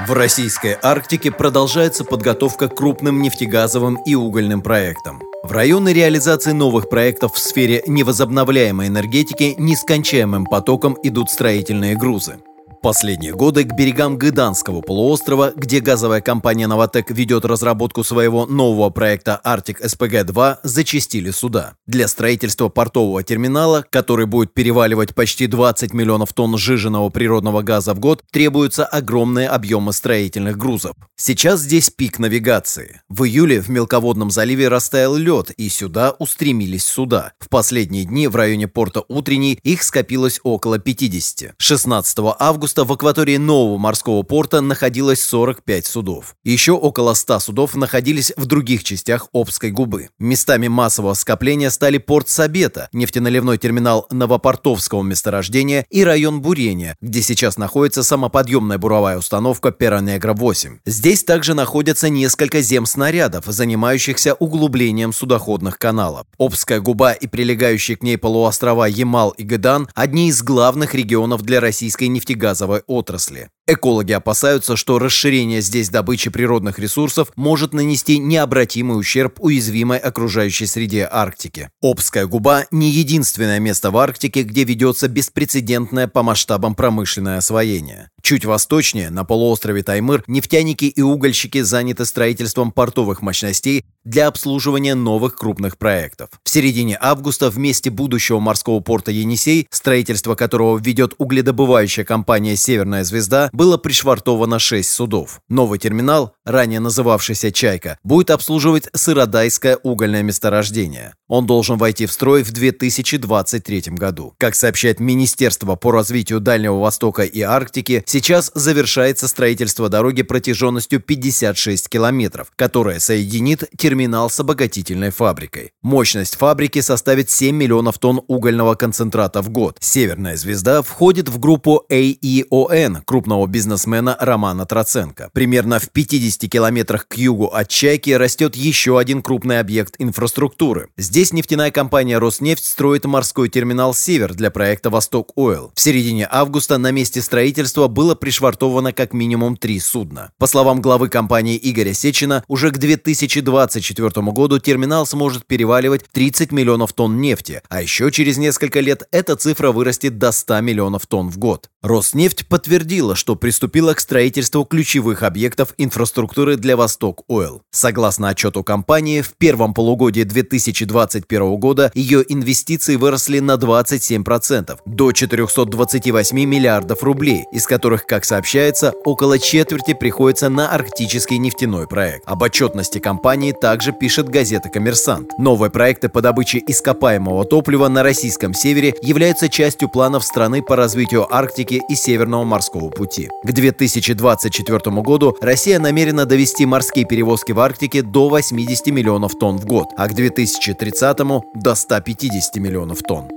в 0.08 0.13
российской 0.13 0.78
Арктике 0.81 1.31
продолжается 1.31 2.04
подготовка 2.04 2.68
к 2.68 2.75
крупным 2.75 3.22
нефтегазовым 3.22 3.96
и 4.06 4.16
угольным 4.16 4.62
проектам. 4.62 5.22
В 5.44 5.52
районы 5.54 5.92
реализации 5.92 6.52
новых 6.52 6.88
проектов 6.88 7.34
в 7.34 7.40
сфере 7.40 7.84
невозобновляемой 7.88 8.88
энергетики 8.88 9.56
нескончаемым 9.58 10.46
потоком 10.46 10.96
идут 11.02 11.32
строительные 11.32 11.96
грузы. 11.96 12.40
Последние 12.81 13.33
годы 13.33 13.63
к 13.63 13.75
берегам 13.75 14.18
Гыданского 14.18 14.81
полуострова, 14.81 15.54
где 15.56 15.81
газовая 15.81 16.19
компания 16.19 16.66
«Новотек» 16.66 17.12
ведет 17.12 17.45
разработку 17.45 18.04
своего 18.04 18.48
нового 18.48 18.89
проекта 18.89 19.39
«Арктик 19.44 19.81
СПГ-2», 19.81 20.57
зачистили 20.63 21.30
суда. 21.30 21.75
Для 21.86 22.07
строительства 22.07 22.69
портового 22.69 23.22
терминала, 23.22 23.86
который 23.92 24.25
будет 24.25 24.56
переваливать 24.56 25.13
почти 25.13 25.45
20 25.45 25.94
миллионов 25.94 26.33
тонн 26.33 26.57
сжиженного 26.57 27.10
природного 27.10 27.62
газа 27.62 27.94
в 27.94 28.00
год, 28.00 28.24
требуются 28.31 28.84
огромные 28.84 29.48
объемы 29.48 29.94
строительных 29.94 30.57
грузов. 30.57 30.95
Сейчас 31.16 31.60
здесь 31.60 31.92
пик 31.92 32.18
навигации. 32.18 33.01
В 33.10 33.25
июле 33.25 33.62
в 33.62 33.69
мелководном 33.69 34.31
заливе 34.31 34.69
растаял 34.69 35.16
лед, 35.16 35.51
и 35.51 35.69
сюда 35.69 36.16
устремились 36.18 36.86
суда. 36.86 37.34
В 37.38 37.48
последние 37.48 38.06
дни 38.06 38.27
в 38.27 38.36
районе 38.36 38.68
порта 38.68 39.04
Утренний 39.07 39.60
их 39.62 39.84
скопилось 39.84 40.39
около 40.44 40.80
50. 40.80 41.54
16 41.60 42.18
августа 42.39 42.71
августа 42.72 42.86
в 42.86 42.94
акватории 42.94 43.36
нового 43.36 43.78
морского 43.78 44.24
порта 44.24 44.62
находилось 44.62 45.22
45 45.26 45.86
судов. 45.86 46.36
Еще 46.46 46.72
около 46.72 47.14
100 47.16 47.40
судов 47.40 47.76
находились 47.76 48.32
в 48.38 48.46
других 48.46 48.86
частях 48.86 49.28
Обской 49.34 49.72
губы. 49.72 50.08
Местами 50.20 50.70
массового 50.70 51.14
скопления 51.16 51.70
стали 51.70 51.98
порт 51.98 52.30
Сабета, 52.30 52.88
нефтеналивной 52.94 53.58
терминал 53.58 54.08
Новопортовского 54.10 55.04
месторождения 55.04 55.86
и 55.90 56.06
район 56.06 56.42
Бурения, 56.42 56.96
где 57.02 57.22
сейчас 57.22 57.58
находится 57.58 58.04
самоподъемная 58.04 58.78
буровая 58.78 59.18
установка 59.18 59.70
Перонегра-8. 59.70 60.80
Здесь 60.86 61.26
также 61.26 61.54
находятся 61.54 62.08
несколько 62.08 62.62
земснарядов, 62.62 63.46
занимающихся 63.48 64.34
углублением 64.36 65.12
судоходных 65.12 65.78
каналов. 65.78 66.26
Обская 66.38 66.80
губа 66.80 67.12
и 67.12 67.28
прилегающие 67.28 67.98
к 67.98 68.04
ней 68.04 68.18
полуострова 68.18 68.86
Ямал 68.86 69.32
и 69.32 69.44
Гедан– 69.44 69.90
одни 69.94 70.30
из 70.30 70.42
главных 70.42 70.96
регионов 70.96 71.42
для 71.42 71.60
российской 71.60 72.08
нефтегазовой 72.08 72.61
газовой 72.62 72.84
отрасли. 72.88 73.50
Экологи 73.74 74.12
опасаются, 74.12 74.76
что 74.76 75.00
расширение 75.00 75.62
здесь 75.62 75.88
добычи 75.88 76.30
природных 76.30 76.78
ресурсов 76.78 77.32
может 77.38 77.74
нанести 77.74 78.18
необратимый 78.18 79.00
ущерб 79.00 79.38
уязвимой 79.40 79.98
окружающей 79.98 80.66
среде 80.66 81.08
Арктики. 81.10 81.70
Обская 81.82 82.26
губа– 82.26 82.66
не 82.72 82.90
единственное 82.90 83.62
место 83.62 83.90
в 83.90 83.98
Арктике, 83.98 84.44
где 84.44 84.66
ведется 84.66 85.08
беспрецедентное 85.08 86.10
по 86.10 86.22
масштабам 86.22 86.76
промышленное 86.76 87.38
освоение. 87.38 88.10
Чуть 88.22 88.44
восточнее, 88.44 89.10
на 89.10 89.24
полуострове 89.24 89.84
Таймыр, 89.84 90.26
нефтяники 90.28 90.86
и 90.86 91.02
угольщики 91.02 91.62
заняты 91.62 92.06
строительством 92.06 92.74
портовых 92.74 93.22
мощностей 93.22 93.86
для 94.04 94.28
обслуживания 94.28 94.96
новых 94.96 95.36
крупных 95.36 95.78
проектов. 95.78 96.30
В 96.44 96.50
середине 96.50 96.98
августа 97.00 97.50
в 97.50 97.58
месте 97.58 97.90
будущего 97.90 98.40
морского 98.40 98.80
порта 98.80 99.12
Енисей, 99.12 99.68
строительство 99.72 100.36
которого 100.36 100.78
ведет 100.78 101.14
угледобывающая 101.18 102.04
компания 102.04 102.56
«Северная 102.56 103.04
звезда», 103.04 103.50
было 103.62 103.78
пришвартовано 103.78 104.58
6 104.58 104.90
судов. 104.90 105.40
Новый 105.48 105.78
терминал, 105.78 106.34
ранее 106.46 106.80
называвшийся 106.80 107.52
«Чайка», 107.52 108.00
будет 108.04 108.31
обслуживать 108.31 108.90
Сыродайское 108.92 109.78
угольное 109.84 110.24
месторождение. 110.24 111.13
Он 111.27 111.46
должен 111.46 111.77
войти 111.77 112.08
в 112.08 112.12
строй 112.12 112.41
в 112.41 112.51
2023 112.51 113.84
году. 113.89 114.34
Как 114.39 114.56
сообщает 114.56 115.00
Министерство 115.00 115.75
по 115.75 115.91
развитию 115.91 116.39
Дальнего 116.39 116.80
Востока 116.80 117.22
и 117.22 117.41
Арктики, 117.41 118.03
сейчас 118.08 118.51
завершается 118.56 119.27
строительство 119.27 119.89
дороги 119.89 120.24
протяженностью 120.24 121.00
56 121.00 121.88
километров, 121.88 122.48
которая 122.56 123.00
соединит 123.00 123.70
терминал 123.77 124.32
с 124.32 124.39
обогатительной 124.39 125.12
фабрикой. 125.12 125.72
Мощность 125.84 126.36
фабрики 126.36 126.82
составит 126.82 127.30
7 127.30 127.56
миллионов 127.56 128.00
тонн 128.00 128.22
угольного 128.27 128.74
концентрата 128.74 129.44
в 129.44 129.50
год. 129.50 129.77
«Северная 129.80 130.36
звезда» 130.36 130.82
входит 130.82 131.30
в 131.30 131.38
группу 131.38 131.86
AEON 131.91 133.03
крупного 133.06 133.50
бизнесмена 133.51 134.17
Романа 134.20 134.65
Троценко. 134.65 135.29
Примерно 135.34 135.79
в 135.79 135.89
50 135.89 136.50
километрах 136.50 137.08
к 137.08 137.17
югу 137.17 137.48
от 137.48 137.67
Чайки 137.67 138.12
растет 138.12 138.55
еще 138.55 138.98
один 138.98 139.22
крупный 139.22 139.60
объект 139.60 139.96
инфраструктуры. 140.00 140.88
Здесь 140.98 141.34
нефтяная 141.34 141.70
компания 141.70 142.17
«Роснефть» 142.17 142.65
строит 142.65 143.05
морской 143.05 143.50
терминал 143.50 143.93
«Север» 143.93 144.34
для 144.34 144.50
проекта 144.50 144.89
«Восток 144.89 145.34
Ойл». 145.36 145.72
В 145.75 145.81
середине 145.81 146.27
августа 146.31 146.77
на 146.77 146.91
месте 146.91 147.22
строительства 147.22 147.88
было 147.88 148.15
пришвартовано 148.15 148.93
как 148.93 149.13
минимум 149.13 149.58
три 149.58 149.79
судна. 149.79 150.31
По 150.38 150.48
словам 150.48 150.81
главы 150.81 151.10
компании 151.10 151.60
Игоря 151.62 151.93
Сечина, 151.93 152.43
уже 152.48 152.72
к 152.72 152.77
2024 152.77 154.10
году 154.31 154.60
терминал 154.60 155.05
сможет 155.05 155.46
переваливать 155.46 156.05
30 156.12 156.51
миллионов 156.51 156.93
тонн 156.93 157.20
нефти, 157.20 157.62
а 157.67 157.81
еще 157.81 158.12
через 158.12 158.38
несколько 158.38 158.79
лет 158.79 159.03
эта 159.12 159.36
цифра 159.36 159.72
вырастет 159.72 160.17
до 160.17 160.31
100 160.31 160.62
миллионов 160.62 161.05
тонн 161.08 161.29
в 161.29 161.38
год. 161.38 161.70
Роснефть 161.81 162.48
подтвердила, 162.48 163.15
что 163.15 163.31
что 163.32 163.38
приступила 163.38 163.94
к 163.94 164.02
строительству 164.02 164.66
ключевых 164.66 165.24
объектов 165.24 165.74
инфраструктуры 165.78 166.58
для 166.58 166.76
Восток 166.76 167.24
Ойл. 167.30 167.62
Согласно 167.72 168.28
отчету 168.28 168.62
компании, 168.62 169.22
в 169.22 169.36
первом 169.38 169.74
полугодии 169.74 170.24
2021 170.24 171.56
года 171.56 171.94
ее 171.96 172.26
инвестиции 172.28 172.98
выросли 172.98 173.40
на 173.40 173.54
27%, 173.54 174.80
до 174.86 175.12
428 175.14 176.44
миллиардов 176.44 177.04
рублей, 177.04 177.46
из 177.54 177.66
которых, 177.66 178.06
как 178.06 178.26
сообщается, 178.26 178.92
около 179.06 179.40
четверти 179.40 179.94
приходится 179.94 180.50
на 180.50 180.70
арктический 180.70 181.38
нефтяной 181.38 181.88
проект. 181.88 182.24
Об 182.26 182.42
отчетности 182.42 183.00
компании 183.00 183.54
также 183.54 183.94
пишет 183.94 184.28
газета 184.28 184.68
«Коммерсант». 184.68 185.30
Новые 185.38 185.70
проекты 185.70 186.10
по 186.10 186.20
добыче 186.20 186.62
ископаемого 186.68 187.46
топлива 187.46 187.88
на 187.88 188.04
российском 188.04 188.54
севере 188.54 188.94
являются 189.02 189.48
частью 189.48 189.88
планов 189.88 190.26
страны 190.26 190.62
по 190.62 190.76
развитию 190.76 191.34
Арктики 191.34 191.82
и 191.88 191.96
Северного 191.96 192.44
морского 192.44 192.90
пути. 192.90 193.21
К 193.44 193.51
2024 193.51 194.80
году 195.01 195.36
Россия 195.42 195.80
намерена 195.80 196.25
довести 196.25 196.66
морские 196.66 197.06
перевозки 197.06 197.51
в 197.51 197.60
Арктике 197.60 198.01
до 198.01 198.30
80 198.30 198.88
миллионов 198.88 199.34
тонн 199.40 199.58
в 199.58 199.66
год, 199.66 199.90
а 199.98 200.08
к 200.08 200.13
2030 200.13 201.18
до 201.56 201.75
150 201.75 202.56
миллионов 202.58 203.00
тонн. 203.00 203.30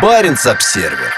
Баренц-Обсервер 0.00 1.12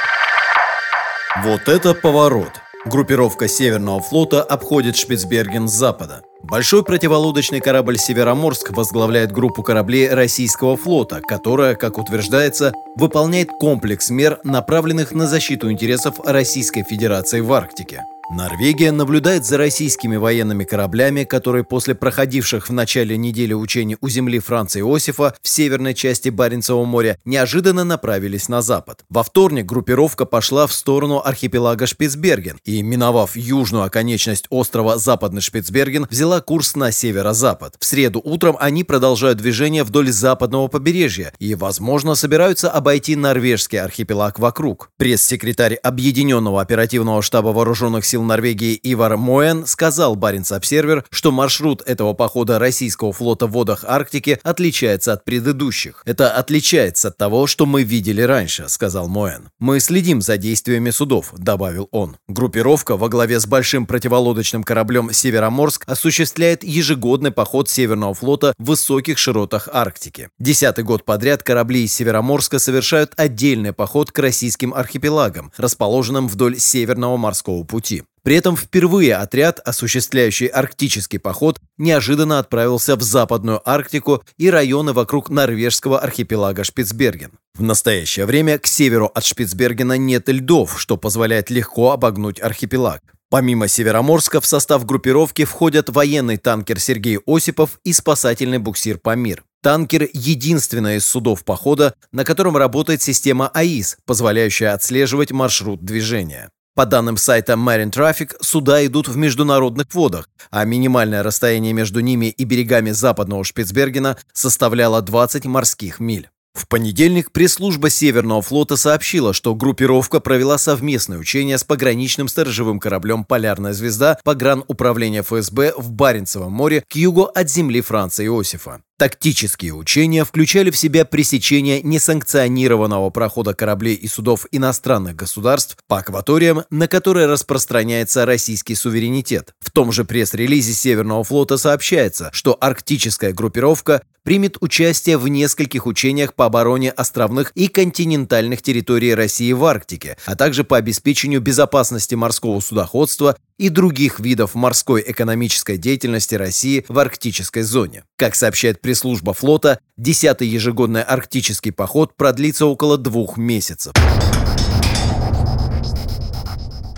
Вот 1.42 1.68
это 1.68 1.94
поворот! 1.94 2.61
Группировка 2.84 3.49
Северного 3.49 4.00
флота 4.00 4.42
обходит 4.42 4.96
Шпицберген 4.96 5.68
с 5.68 5.73
запада. 5.73 6.23
Большой 6.46 6.84
противолодочный 6.84 7.60
корабль 7.60 7.98
«Североморск» 7.98 8.76
возглавляет 8.76 9.32
группу 9.32 9.62
кораблей 9.62 10.10
российского 10.10 10.76
флота, 10.76 11.22
которая, 11.26 11.74
как 11.74 11.96
утверждается, 11.96 12.74
выполняет 12.96 13.48
комплекс 13.48 14.10
мер, 14.10 14.38
направленных 14.44 15.12
на 15.12 15.26
защиту 15.26 15.72
интересов 15.72 16.20
Российской 16.22 16.82
Федерации 16.82 17.40
в 17.40 17.50
Арктике. 17.50 18.04
Норвегия 18.30 18.90
наблюдает 18.90 19.44
за 19.44 19.58
российскими 19.58 20.16
военными 20.16 20.64
кораблями, 20.64 21.24
которые 21.24 21.62
после 21.62 21.94
проходивших 21.94 22.68
в 22.68 22.72
начале 22.72 23.18
недели 23.18 23.52
учений 23.52 23.98
у 24.00 24.08
земли 24.08 24.38
Франца 24.38 24.80
Иосифа 24.80 25.34
в 25.42 25.48
северной 25.48 25.92
части 25.92 26.30
Баренцева 26.30 26.84
моря 26.84 27.18
неожиданно 27.26 27.84
направились 27.84 28.48
на 28.48 28.62
запад. 28.62 29.04
Во 29.10 29.22
вторник 29.22 29.66
группировка 29.66 30.24
пошла 30.24 30.66
в 30.66 30.72
сторону 30.72 31.20
архипелага 31.24 31.86
Шпицберген 31.86 32.58
и, 32.64 32.82
миновав 32.82 33.36
южную 33.36 33.84
оконечность 33.84 34.46
острова 34.48 34.96
Западный 34.96 35.42
Шпицберген, 35.42 36.06
взяла 36.10 36.40
курс 36.40 36.76
на 36.76 36.92
северо-запад. 36.92 37.76
В 37.78 37.84
среду 37.84 38.22
утром 38.24 38.56
они 38.58 38.84
продолжают 38.84 39.38
движение 39.38 39.84
вдоль 39.84 40.10
западного 40.10 40.68
побережья 40.68 41.32
и, 41.38 41.54
возможно, 41.54 42.14
собираются 42.14 42.70
обойти 42.70 43.16
норвежский 43.16 43.78
архипелаг 43.80 44.38
вокруг. 44.38 44.90
Пресс-секретарь 44.96 45.74
Объединенного 45.74 46.62
оперативного 46.62 47.20
штаба 47.20 47.48
вооруженных 47.48 48.04
сил 48.04 48.13
сил 48.14 48.23
Норвегии 48.23 48.78
Ивар 48.80 49.16
Моэн 49.16 49.66
сказал 49.66 50.14
Баренц-Обсервер, 50.14 51.04
что 51.11 51.33
маршрут 51.33 51.83
этого 51.85 52.12
похода 52.12 52.61
российского 52.61 53.12
флота 53.12 53.49
в 53.49 53.50
водах 53.50 53.85
Арктики 53.85 54.38
отличается 54.44 55.14
от 55.14 55.25
предыдущих. 55.25 56.00
Это 56.04 56.30
отличается 56.30 57.09
от 57.09 57.16
того, 57.16 57.49
что 57.49 57.66
мы 57.66 57.83
видели 57.83 58.23
раньше, 58.23 58.68
сказал 58.68 59.09
Моэн. 59.09 59.49
Мы 59.59 59.80
следим 59.80 60.23
за 60.23 60.37
действиями 60.37 60.90
судов, 60.90 61.35
добавил 61.37 61.88
он. 61.90 62.16
Группировка 62.28 62.97
во 62.97 63.09
главе 63.09 63.40
с 63.40 63.47
большим 63.47 63.85
противолодочным 63.85 64.62
кораблем 64.62 65.12
«Североморск» 65.12 65.83
осуществляет 65.88 66.62
ежегодный 66.62 67.33
поход 67.33 67.68
Северного 67.68 68.14
флота 68.14 68.54
в 68.59 68.66
высоких 68.66 69.18
широтах 69.18 69.68
Арктики. 69.73 70.28
Десятый 70.38 70.85
год 70.85 71.04
подряд 71.04 71.42
корабли 71.42 71.83
из 71.83 71.92
Североморска 71.92 72.61
совершают 72.61 73.12
отдельный 73.16 73.73
поход 73.73 74.12
к 74.12 74.18
российским 74.21 74.73
архипелагам, 74.73 75.50
расположенным 75.56 76.28
вдоль 76.28 76.61
Северного 76.61 77.16
морского 77.16 77.64
пути. 77.64 78.03
При 78.23 78.37
этом 78.37 78.56
впервые 78.56 79.16
отряд, 79.16 79.61
осуществляющий 79.61 80.46
арктический 80.46 81.18
поход, 81.18 81.61
неожиданно 81.76 82.38
отправился 82.38 82.96
в 82.96 83.02
Западную 83.02 83.61
Арктику 83.68 84.23
и 84.38 84.49
районы 84.49 84.94
вокруг 84.94 85.28
норвежского 85.28 86.00
архипелага 86.00 86.64
Шпицберген. 86.64 87.32
В 87.54 87.62
настоящее 87.62 88.25
время 88.25 88.58
к 88.58 88.66
северу 88.66 89.11
от 89.14 89.25
Шпицбергена 89.25 89.99
нет 89.99 90.28
льдов, 90.28 90.80
что 90.80 90.96
позволяет 90.96 91.50
легко 91.50 91.92
обогнуть 91.92 92.40
архипелаг. 92.40 93.02
Помимо 93.28 93.68
Североморска 93.68 94.40
в 94.40 94.46
состав 94.46 94.87
группировки 94.87 95.44
входят 95.44 95.88
военный 95.88 96.37
танкер 96.37 96.78
Сергей 96.78 97.18
Осипов 97.26 97.80
и 97.84 97.92
спасательный 97.92 98.58
буксир 98.58 98.99
«Памир». 98.99 99.44
Танкер– 99.62 100.08
единственное 100.12 100.99
из 100.99 101.06
судов 101.06 101.44
похода, 101.44 101.94
на 102.12 102.25
котором 102.25 102.56
работает 102.56 103.02
система 103.02 103.49
АИС, 103.49 103.96
позволяющая 104.06 104.73
отслеживать 104.73 105.32
маршрут 105.32 105.84
движения. 105.84 106.50
По 106.74 106.86
данным 106.86 107.16
сайта 107.16 107.52
Marine 107.52 107.92
Traffic, 107.92 108.34
суда 108.40 108.84
идут 108.84 109.06
в 109.06 109.16
международных 109.16 109.94
водах, 109.94 110.28
а 110.50 110.64
минимальное 110.64 111.22
расстояние 111.22 111.72
между 111.72 112.00
ними 112.00 112.26
и 112.26 112.42
берегами 112.42 112.90
западного 112.90 113.44
Шпицбергена 113.44 114.16
составляло 114.32 115.00
20 115.00 115.44
морских 115.44 116.00
миль. 116.00 116.30
В 116.52 116.66
понедельник 116.66 117.30
пресс-служба 117.30 117.90
Северного 117.90 118.42
флота 118.42 118.76
сообщила, 118.76 119.32
что 119.32 119.54
группировка 119.54 120.18
провела 120.18 120.58
совместное 120.58 121.18
учение 121.18 121.58
с 121.58 121.64
пограничным 121.64 122.26
сторожевым 122.26 122.80
кораблем 122.80 123.24
«Полярная 123.24 123.72
звезда» 123.72 124.18
погрануправления 124.24 125.22
ФСБ 125.22 125.74
в 125.76 125.92
Баренцевом 125.92 126.52
море 126.52 126.84
к 126.88 126.96
югу 126.96 127.24
от 127.24 127.50
земли 127.50 127.80
Франца 127.82 128.24
Иосифа. 128.24 128.82
Тактические 128.96 129.74
учения 129.74 130.24
включали 130.24 130.70
в 130.70 130.76
себя 130.76 131.04
пресечение 131.04 131.82
несанкционированного 131.82 133.10
прохода 133.10 133.52
кораблей 133.52 133.96
и 133.96 134.06
судов 134.06 134.46
иностранных 134.52 135.16
государств 135.16 135.76
по 135.88 135.98
акваториям, 135.98 136.62
на 136.70 136.86
которые 136.86 137.26
распространяется 137.26 138.24
российский 138.24 138.76
суверенитет. 138.76 139.52
В 139.58 139.72
том 139.72 139.90
же 139.90 140.04
пресс-релизе 140.04 140.72
Северного 140.72 141.24
флота 141.24 141.56
сообщается, 141.56 142.30
что 142.32 142.56
арктическая 142.60 143.32
группировка 143.32 144.02
примет 144.22 144.56
участие 144.60 145.18
в 145.18 145.28
нескольких 145.28 145.86
учениях 145.86 146.34
по 146.34 146.46
обороне 146.46 146.90
островных 146.90 147.50
и 147.56 147.66
континентальных 147.66 148.62
территорий 148.62 149.14
России 149.14 149.52
в 149.52 149.64
Арктике, 149.64 150.16
а 150.24 150.36
также 150.36 150.62
по 150.64 150.76
обеспечению 150.76 151.40
безопасности 151.40 152.14
морского 152.14 152.60
судоходства 152.60 153.36
и 153.58 153.68
других 153.68 154.20
видов 154.20 154.54
морской 154.54 155.04
экономической 155.06 155.76
деятельности 155.76 156.34
России 156.34 156.84
в 156.88 156.99
арктической 156.99 157.62
зоне. 157.62 158.04
Как 158.16 158.34
сообщает 158.34 158.80
пресс-служба 158.80 159.34
флота, 159.34 159.80
10-й 159.99 160.46
ежегодный 160.46 161.02
арктический 161.02 161.73
поход 161.73 162.16
продлится 162.16 162.66
около 162.66 162.99
двух 162.99 163.37
месяцев. 163.37 163.92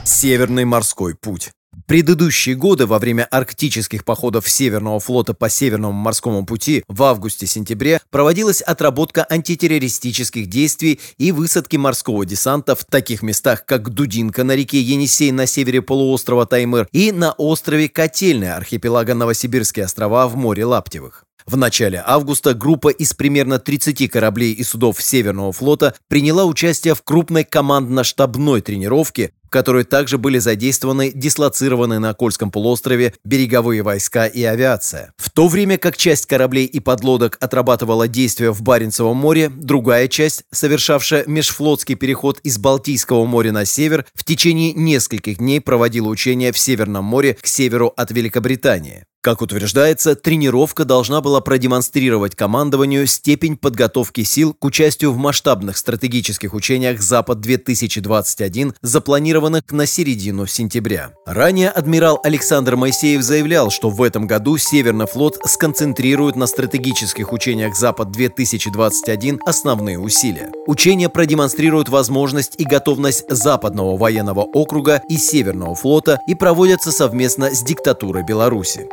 Северный 0.04 0.64
морской 0.64 1.14
путь. 1.14 1.50
Предыдущие 1.86 2.56
годы 2.56 2.84
во 2.84 2.98
время 2.98 3.28
арктических 3.30 4.04
походов 4.04 4.50
Северного 4.50 4.98
флота 4.98 5.34
по 5.34 5.48
Северному 5.48 5.92
морскому 5.92 6.44
пути 6.44 6.82
в 6.88 7.00
августе-сентябре 7.04 8.00
проводилась 8.10 8.60
отработка 8.60 9.24
антитеррористических 9.30 10.48
действий 10.48 10.98
и 11.16 11.30
высадки 11.30 11.76
морского 11.76 12.26
десанта 12.26 12.74
в 12.74 12.84
таких 12.84 13.22
местах, 13.22 13.64
как 13.64 13.90
Дудинка 13.90 14.42
на 14.42 14.56
реке 14.56 14.80
Енисей 14.80 15.30
на 15.30 15.46
севере 15.46 15.80
полуострова 15.80 16.44
Таймыр 16.44 16.88
и 16.90 17.12
на 17.12 17.30
острове 17.32 17.88
Котельная 17.88 18.56
архипелага 18.56 19.14
Новосибирские 19.14 19.84
острова 19.84 20.26
в 20.26 20.34
море 20.34 20.64
Лаптевых. 20.64 21.24
В 21.46 21.56
начале 21.56 22.02
августа 22.04 22.54
группа 22.54 22.88
из 22.88 23.14
примерно 23.14 23.60
30 23.60 24.10
кораблей 24.10 24.52
и 24.52 24.64
судов 24.64 25.00
Северного 25.00 25.52
флота 25.52 25.94
приняла 26.08 26.44
участие 26.44 26.96
в 26.96 27.02
крупной 27.02 27.44
командно-штабной 27.44 28.62
тренировке, 28.62 29.30
которой 29.56 29.84
также 29.84 30.18
были 30.18 30.38
задействованы 30.38 31.12
дислоцированные 31.14 31.98
на 31.98 32.12
Кольском 32.12 32.50
полуострове 32.50 33.14
береговые 33.24 33.82
войска 33.82 34.26
и 34.26 34.42
авиация. 34.42 35.14
В 35.16 35.30
то 35.30 35.48
время 35.48 35.78
как 35.78 35.96
часть 35.96 36.26
кораблей 36.26 36.66
и 36.66 36.78
подлодок 36.78 37.38
отрабатывала 37.40 38.06
действия 38.06 38.50
в 38.50 38.60
Баренцевом 38.60 39.16
море, 39.16 39.48
другая 39.48 40.08
часть, 40.08 40.44
совершавшая 40.52 41.24
межфлотский 41.26 41.94
переход 41.94 42.38
из 42.40 42.58
Балтийского 42.58 43.24
моря 43.24 43.50
на 43.50 43.64
север, 43.64 44.04
в 44.12 44.24
течение 44.24 44.74
нескольких 44.74 45.38
дней 45.38 45.62
проводила 45.62 46.08
учения 46.08 46.52
в 46.52 46.58
Северном 46.58 47.06
море 47.06 47.38
к 47.40 47.46
северу 47.46 47.94
от 47.96 48.10
Великобритании. 48.10 49.06
Как 49.26 49.42
утверждается, 49.42 50.14
тренировка 50.14 50.84
должна 50.84 51.20
была 51.20 51.40
продемонстрировать 51.40 52.36
командованию 52.36 53.08
степень 53.08 53.56
подготовки 53.56 54.22
сил 54.22 54.54
к 54.54 54.64
участию 54.64 55.10
в 55.10 55.16
масштабных 55.16 55.78
стратегических 55.78 56.54
учениях 56.54 57.02
«Запад-2021», 57.02 58.76
запланированных 58.82 59.64
на 59.72 59.84
середину 59.84 60.46
сентября. 60.46 61.10
Ранее 61.26 61.70
адмирал 61.70 62.20
Александр 62.22 62.76
Моисеев 62.76 63.20
заявлял, 63.20 63.72
что 63.72 63.90
в 63.90 64.00
этом 64.00 64.28
году 64.28 64.58
Северный 64.58 65.08
флот 65.08 65.40
сконцентрирует 65.44 66.36
на 66.36 66.46
стратегических 66.46 67.32
учениях 67.32 67.74
«Запад-2021» 67.74 69.40
основные 69.44 69.98
усилия. 69.98 70.52
Учения 70.68 71.08
продемонстрируют 71.08 71.88
возможность 71.88 72.54
и 72.58 72.64
готовность 72.64 73.24
Западного 73.28 73.96
военного 73.96 74.42
округа 74.42 75.02
и 75.08 75.16
Северного 75.16 75.74
флота 75.74 76.20
и 76.28 76.36
проводятся 76.36 76.92
совместно 76.92 77.52
с 77.52 77.60
диктатурой 77.64 78.22
Беларуси. 78.22 78.86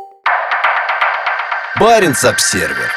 Баренц-Обсервер. 1.80 2.88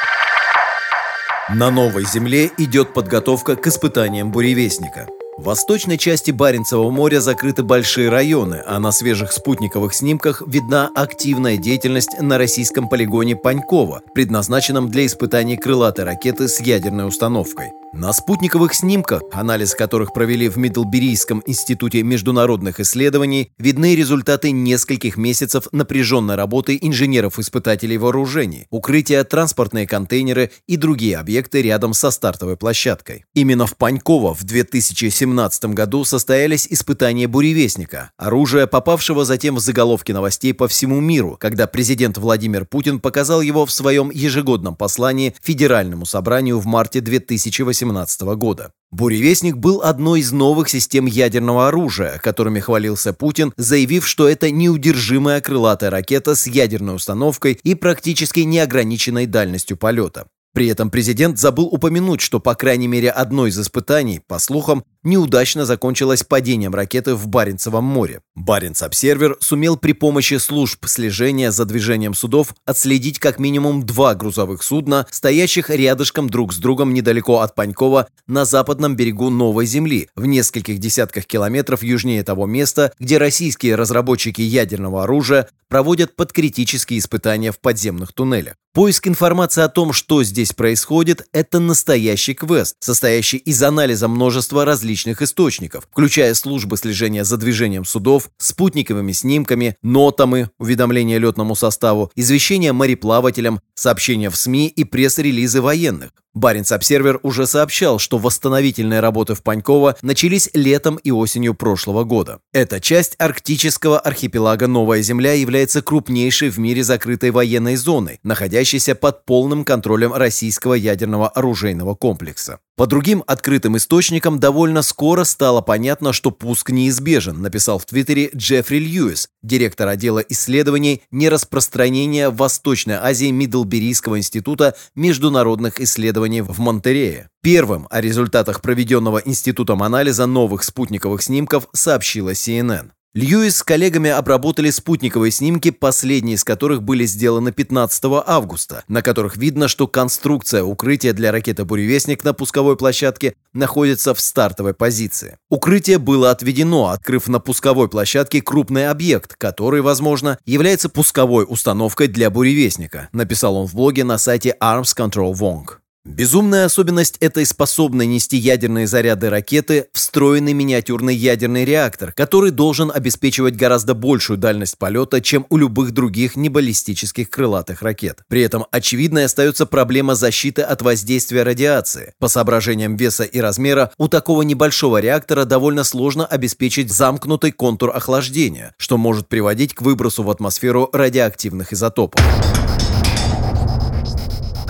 На 1.49 1.71
новой 1.71 2.05
земле 2.05 2.51
идет 2.59 2.93
подготовка 2.93 3.55
к 3.55 3.65
испытаниям 3.65 4.31
буревестника. 4.31 5.07
В 5.39 5.45
восточной 5.45 5.97
части 5.97 6.29
Баренцева 6.29 6.91
моря 6.91 7.19
закрыты 7.19 7.63
большие 7.63 8.09
районы, 8.09 8.61
а 8.67 8.79
на 8.79 8.91
свежих 8.91 9.31
спутниковых 9.31 9.95
снимках 9.95 10.43
видна 10.45 10.91
активная 10.93 11.57
деятельность 11.57 12.21
на 12.21 12.37
российском 12.37 12.87
полигоне 12.87 13.35
Панькова, 13.35 14.03
предназначенном 14.13 14.89
для 14.89 15.07
испытаний 15.07 15.57
крылатой 15.57 16.05
ракеты 16.05 16.47
с 16.47 16.59
ядерной 16.59 17.07
установкой. 17.07 17.71
На 17.99 18.13
спутниковых 18.13 18.75
снимках, 18.75 19.23
анализ 19.31 19.73
которых 19.73 20.13
провели 20.13 20.49
в 20.49 20.57
Мидлберийском 20.57 21.41
институте 21.47 22.03
международных 22.03 22.79
исследований, 22.79 23.51
видны 23.57 23.95
результаты 23.95 24.51
нескольких 24.51 25.17
месяцев 25.17 25.67
напряженной 25.71 26.35
работы 26.35 26.77
инженеров-испытателей 26.79 27.97
вооружений, 27.97 28.67
укрытия, 28.69 29.23
транспортные 29.23 29.87
контейнеры 29.87 30.51
и 30.67 30.77
другие 30.77 31.17
объекты 31.17 31.63
рядом 31.63 31.95
со 31.95 32.11
стартовой 32.11 32.55
площадкой. 32.55 33.25
Именно 33.33 33.65
в 33.65 33.75
Паньково 33.75 34.35
в 34.35 34.43
2017 34.43 35.65
году 35.73 36.05
состоялись 36.05 36.67
испытания 36.69 37.27
«Буревестника», 37.27 38.11
оружия, 38.15 38.67
попавшего 38.67 39.25
затем 39.25 39.55
в 39.55 39.59
заголовки 39.59 40.11
новостей 40.11 40.53
по 40.53 40.67
всему 40.67 40.99
миру, 40.99 41.35
когда 41.39 41.65
президент 41.65 42.19
Владимир 42.19 42.65
Путин 42.65 42.99
показал 42.99 43.41
его 43.41 43.65
в 43.65 43.71
своем 43.71 44.11
ежегодном 44.11 44.75
послании 44.75 45.33
Федеральному 45.41 46.05
собранию 46.05 46.59
в 46.59 46.67
марте 46.67 47.01
2018 47.01 47.86
2018 47.93 48.21
года. 48.37 48.71
Буревестник 48.91 49.57
был 49.57 49.81
одной 49.81 50.21
из 50.21 50.31
новых 50.31 50.69
систем 50.69 51.05
ядерного 51.05 51.67
оружия, 51.67 52.19
которыми 52.19 52.59
хвалился 52.59 53.13
Путин, 53.13 53.53
заявив, 53.57 54.07
что 54.07 54.29
это 54.29 54.49
неудержимая 54.49 55.41
крылатая 55.41 55.89
ракета 55.89 56.35
с 56.35 56.47
ядерной 56.47 56.95
установкой 56.95 57.59
и 57.63 57.75
практически 57.75 58.41
неограниченной 58.41 59.25
дальностью 59.25 59.75
полета. 59.75 60.27
При 60.53 60.67
этом 60.69 60.89
президент 60.89 61.37
забыл 61.37 61.65
упомянуть, 61.65 62.19
что 62.21 62.39
по 62.39 62.55
крайней 62.55 62.87
мере 62.87 63.11
одно 63.11 63.45
из 63.45 63.59
испытаний, 63.59 64.21
по 64.25 64.39
слухам, 64.39 64.83
неудачно 65.07 65.65
закончилось 65.65 66.23
падением 66.23 66.75
ракеты 66.75 67.15
в 67.15 67.27
Баренцевом 67.27 67.83
море. 67.83 68.21
Баренц-обсервер 68.35 69.37
сумел 69.39 69.77
при 69.77 69.93
помощи 69.93 70.35
служб 70.35 70.85
слежения 70.85 71.51
за 71.51 71.65
движением 71.65 72.13
судов 72.13 72.53
отследить 72.65 73.17
как 73.17 73.39
минимум 73.39 73.83
два 73.83 74.13
грузовых 74.13 74.61
судна, 74.61 75.07
стоящих 75.09 75.69
рядышком 75.69 76.29
друг 76.29 76.53
с 76.53 76.57
другом 76.57 76.93
недалеко 76.93 77.39
от 77.39 77.55
Панькова 77.55 78.07
на 78.27 78.45
западном 78.45 78.95
берегу 78.95 79.29
Новой 79.29 79.65
Земли, 79.65 80.09
в 80.15 80.25
нескольких 80.25 80.77
десятках 80.77 81.25
километров 81.25 81.81
южнее 81.81 82.23
того 82.23 82.45
места, 82.45 82.93
где 82.99 83.17
российские 83.17 83.75
разработчики 83.75 84.41
ядерного 84.41 85.03
оружия 85.03 85.49
проводят 85.69 86.15
подкритические 86.15 86.99
испытания 86.99 87.51
в 87.51 87.59
подземных 87.59 88.13
туннелях. 88.13 88.55
Поиск 88.73 89.07
информации 89.07 89.63
о 89.63 89.69
том, 89.69 89.91
что 89.91 90.23
здесь 90.23 90.53
происходит, 90.53 91.27
это 91.31 91.59
настоящий 91.59 92.35
квест, 92.35 92.75
состоящий 92.79 93.37
из 93.37 93.63
анализа 93.63 94.07
множества 94.07 94.65
различных 94.65 94.96
источников, 95.21 95.87
включая 95.91 96.33
службы 96.33 96.77
слежения 96.77 97.23
за 97.23 97.37
движением 97.37 97.85
судов, 97.85 98.29
спутниковыми 98.37 99.11
снимками, 99.11 99.75
нотами, 99.83 100.49
уведомления 100.57 101.17
летному 101.17 101.55
составу, 101.55 102.11
извещения 102.15 102.73
мореплавателям, 102.73 103.59
сообщения 103.75 104.29
в 104.29 104.37
СМИ 104.37 104.67
и 104.67 104.83
пресс-релизы 104.83 105.61
военных. 105.61 106.11
Баренц-Обсервер 106.37 107.19
уже 107.23 107.47
сообщал, 107.47 107.99
что 107.99 108.17
восстановительные 108.17 108.99
работы 108.99 109.33
в 109.33 109.41
Паньково 109.41 109.97
начались 110.01 110.49
летом 110.53 110.97
и 110.97 111.11
осенью 111.11 111.55
прошлого 111.55 112.03
года. 112.03 112.39
Эта 112.53 112.79
часть 112.79 113.15
арктического 113.17 113.99
архипелага 113.99 114.67
Новая 114.67 115.01
Земля 115.01 115.33
является 115.33 115.81
крупнейшей 115.81 116.49
в 116.49 116.59
мире 116.59 116.83
закрытой 116.83 117.31
военной 117.31 117.75
зоной, 117.75 118.19
находящейся 118.23 118.93
под 118.95 119.25
полным 119.25 119.65
контролем 119.65 120.13
российского 120.13 120.75
ядерного 120.75 121.27
оружейного 121.27 121.95
комплекса. 121.95 122.59
По 122.77 122.85
другим 122.85 123.23
открытым 123.25 123.75
источникам 123.75 124.39
довольно 124.39 124.83
скоро 124.83 125.23
стало 125.23 125.61
понятно, 125.61 126.13
что 126.13 126.29
пуск 126.29 126.69
неизбежен, 126.69 127.41
написал 127.41 127.79
в 127.79 127.85
Твиттере 127.85 128.29
Джеффри 128.35 128.77
Льюис, 128.77 129.29
директор 129.41 129.87
отдела 129.87 130.19
исследований 130.19 131.01
нераспространения 131.09 132.29
Восточной 132.29 132.93
Азии 132.93 133.31
Мидлберийского 133.31 134.19
института 134.19 134.75
международных 134.93 135.81
исследований 135.81 136.41
в 136.41 136.59
Монтерее. 136.59 137.31
Первым 137.41 137.87
о 137.89 137.99
результатах 137.99 138.61
проведенного 138.61 139.23
институтом 139.25 139.81
анализа 139.81 140.27
новых 140.27 140.61
спутниковых 140.61 141.23
снимков 141.23 141.67
сообщила 141.73 142.33
CNN. 142.33 142.91
Льюис 143.17 143.57
с 143.57 143.63
коллегами 143.63 144.11
обработали 144.11 144.69
спутниковые 144.69 145.31
снимки, 145.31 145.71
последние 145.71 146.35
из 146.35 146.43
которых 146.43 146.83
были 146.83 147.07
сделаны 147.07 147.51
15 147.51 148.03
августа, 148.23 148.83
на 148.87 149.01
которых 149.01 149.37
видно, 149.37 149.67
что 149.67 149.87
конструкция 149.87 150.63
укрытия 150.63 151.13
для 151.13 151.31
ракеты 151.31 151.65
«Буревестник» 151.65 152.23
на 152.23 152.35
пусковой 152.35 152.77
площадке 152.77 153.33
находится 153.53 154.13
в 154.13 154.19
стартовой 154.19 154.75
позиции. 154.75 155.37
Укрытие 155.49 155.97
было 155.97 156.29
отведено, 156.29 156.89
открыв 156.89 157.27
на 157.27 157.39
пусковой 157.39 157.89
площадке 157.89 158.39
крупный 158.39 158.87
объект, 158.87 159.35
который, 159.35 159.81
возможно, 159.81 160.37
является 160.45 160.87
пусковой 160.87 161.47
установкой 161.49 162.09
для 162.09 162.29
«Буревестника», 162.29 163.09
написал 163.13 163.55
он 163.55 163.65
в 163.65 163.73
блоге 163.73 164.03
на 164.03 164.19
сайте 164.19 164.55
Arms 164.61 164.95
Control 164.95 165.33
Wong. 165.33 165.77
Безумная 166.07 166.65
особенность 166.65 167.17
этой 167.19 167.45
способной 167.45 168.07
нести 168.07 168.37
ядерные 168.37 168.87
заряды 168.87 169.29
ракеты– 169.29 169.87
встроенный 169.93 170.53
миниатюрный 170.53 171.13
ядерный 171.13 171.65
реактор, 171.65 172.13
который 172.13 172.51
должен 172.51 172.89
обеспечивать 172.95 173.57
гораздо 173.57 173.93
большую 173.93 174.37
дальность 174.37 174.77
полета, 174.77 175.19
чем 175.19 175.45
у 175.49 175.57
любых 175.57 175.91
других 175.91 176.37
небаллистических 176.37 177.29
крылатых 177.29 177.81
ракет. 177.81 178.23
При 178.29 178.41
этом 178.41 178.65
очевидной 178.71 179.25
остается 179.25 179.65
проблема 179.65 180.15
защиты 180.15 180.61
от 180.61 180.81
воздействия 180.81 181.43
радиации. 181.43 182.13
По 182.19 182.29
соображениям 182.29 182.95
веса 182.95 183.25
и 183.25 183.41
размера, 183.41 183.91
у 183.97 184.07
такого 184.07 184.43
небольшого 184.43 184.99
реактора 184.99 185.43
довольно 185.43 185.83
сложно 185.83 186.25
обеспечить 186.25 186.91
замкнутый 186.91 187.51
контур 187.51 187.91
охлаждения, 187.93 188.73
что 188.77 188.97
может 188.97 189.27
приводить 189.27 189.75
к 189.75 189.81
выбросу 189.81 190.23
в 190.23 190.31
атмосферу 190.31 190.89
радиоактивных 190.93 191.73
изотопов 191.73 192.21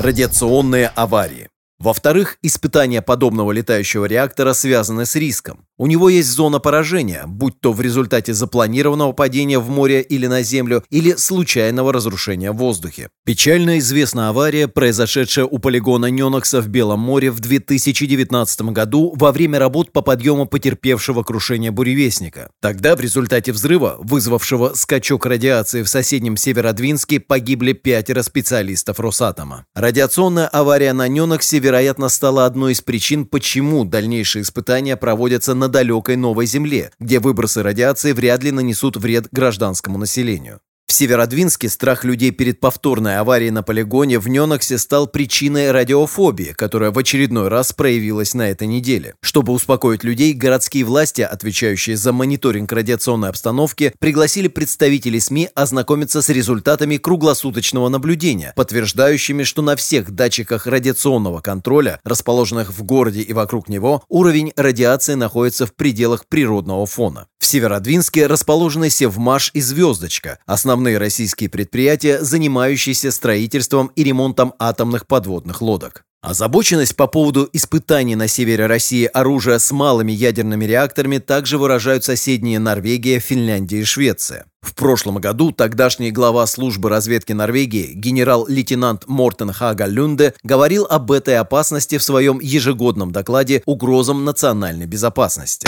радиационные 0.07 0.87
аварии. 0.87 1.49
Во-вторых, 1.79 2.37
испытания 2.41 3.03
подобного 3.03 3.51
летающего 3.51 4.05
реактора 4.05 4.53
связаны 4.53 5.05
с 5.05 5.15
риском. 5.15 5.67
У 5.79 5.85
него 5.85 6.09
есть 6.09 6.29
зона 6.29 6.57
поражения, 6.57 7.25
будь 7.27 7.59
то 7.61 7.71
в 7.71 7.81
результате 7.81 8.33
запланированного 8.33 9.11
падения 9.11 9.59
в 9.59 9.69
море 9.69 10.01
или 10.01 10.25
на 10.25 10.41
землю, 10.41 10.83
или 10.89 11.13
случайного 11.13 11.93
разрушения 11.93 12.51
в 12.51 12.57
воздухе. 12.57 13.09
Печально 13.25 13.77
известна 13.77 14.29
авария, 14.29 14.67
произошедшая 14.67 15.45
у 15.45 15.59
полигона 15.59 16.07
Ненокса 16.07 16.61
в 16.61 16.67
Белом 16.67 17.01
море 17.01 17.29
в 17.29 17.39
2019 17.41 18.61
году 18.61 19.13
во 19.15 19.31
время 19.31 19.59
работ 19.59 19.91
по 19.91 20.01
подъему 20.01 20.47
потерпевшего 20.47 21.21
крушения 21.21 21.71
буревестника. 21.71 22.49
Тогда 22.59 22.95
в 22.95 23.01
результате 23.01 23.51
взрыва, 23.51 23.97
вызвавшего 23.99 24.71
скачок 24.73 25.27
радиации 25.27 25.83
в 25.83 25.89
соседнем 25.89 26.37
Северодвинске, 26.37 27.19
погибли 27.19 27.73
пятеро 27.73 28.23
специалистов 28.23 28.99
Росатома. 28.99 29.65
Радиационная 29.75 30.47
авария 30.47 30.93
на 30.93 31.07
Неноксе, 31.07 31.59
вероятно, 31.67 32.07
стала 32.07 32.45
одной 32.45 32.71
из 32.71 32.81
причин, 32.81 33.25
почему 33.25 33.83
дальнейшие 33.83 34.43
испытания 34.43 34.95
проводятся 34.95 35.53
на 35.53 35.67
далекой 35.67 36.15
новой 36.15 36.45
Земле, 36.45 36.91
где 36.97 37.19
выбросы 37.19 37.61
радиации 37.61 38.13
вряд 38.13 38.41
ли 38.41 38.51
нанесут 38.51 38.95
вред 38.95 39.27
гражданскому 39.31 39.97
населению. 39.97 40.61
В 40.89 40.93
Северодвинске 40.93 41.67
страх 41.67 42.05
людей 42.05 42.31
перед 42.31 42.61
повторной 42.61 43.17
аварией 43.17 43.51
на 43.51 43.61
полигоне 43.61 44.19
в 44.19 44.29
Неноксе 44.29 44.77
стал 44.77 45.05
причиной 45.05 45.71
радиофобии, 45.71 46.53
которая 46.55 46.91
в 46.91 46.97
очередной 46.97 47.49
раз 47.49 47.73
проявилась 47.73 48.33
на 48.33 48.49
этой 48.49 48.69
неделе. 48.69 49.15
Чтобы 49.19 49.51
успокоить 49.51 50.05
людей, 50.05 50.31
городские 50.31 50.85
власти, 50.85 51.21
отвечающие 51.23 51.97
за 51.97 52.13
мониторинг 52.13 52.71
радиационной 52.71 53.27
обстановки, 53.27 53.93
пригласили 53.99 54.47
представителей 54.47 55.19
СМИ 55.19 55.49
ознакомиться 55.55 56.21
с 56.21 56.29
результатами 56.29 56.95
круглосуточного 56.95 57.89
наблюдения, 57.89 58.53
подтверждающими, 58.55 59.43
что 59.43 59.61
на 59.61 59.75
всех 59.75 60.11
датчиках 60.11 60.67
радиационного 60.67 61.41
контроля, 61.41 61.99
расположенных 62.05 62.71
в 62.71 62.81
городе 62.83 63.23
и 63.23 63.33
вокруг 63.33 63.67
него, 63.67 64.03
уровень 64.07 64.53
радиации 64.55 65.15
находится 65.15 65.65
в 65.65 65.75
пределах 65.75 66.27
природного 66.27 66.85
фона. 66.85 67.27
В 67.39 67.45
Северодвинске 67.45 68.27
расположены 68.27 68.89
Севмаш 68.89 69.51
и 69.53 69.61
Звездочка, 69.61 70.39
основные 70.45 70.76
российские 70.85 71.49
предприятия, 71.49 72.23
занимающиеся 72.23 73.11
строительством 73.11 73.91
и 73.95 74.03
ремонтом 74.03 74.53
атомных 74.59 75.07
подводных 75.07 75.61
лодок. 75.61 76.03
Озабоченность 76.21 76.95
по 76.95 77.07
поводу 77.07 77.47
испытаний 77.53 78.15
на 78.15 78.27
севере 78.27 78.65
России 78.65 79.05
оружия 79.05 79.59
с 79.59 79.71
малыми 79.71 80.11
ядерными 80.11 80.65
реакторами 80.65 81.19
также 81.19 81.57
выражают 81.57 82.03
соседние 82.03 82.59
Норвегия, 82.59 83.19
Финляндия 83.19 83.79
и 83.79 83.83
Швеция. 83.83 84.45
В 84.61 84.73
прошлом 84.73 85.17
году 85.17 85.51
тогдашний 85.51 86.11
глава 86.11 86.45
службы 86.47 86.89
разведки 86.89 87.33
Норвегии 87.33 87.93
генерал-лейтенант 87.93 89.07
Мортен 89.07 89.53
Хага 89.53 89.85
Люнде 89.85 90.33
говорил 90.43 90.85
об 90.89 91.11
этой 91.11 91.37
опасности 91.37 91.97
в 91.97 92.03
своем 92.03 92.39
ежегодном 92.41 93.11
докладе 93.11 93.61
«Угрозам 93.65 94.25
национальной 94.25 94.87
безопасности». 94.87 95.67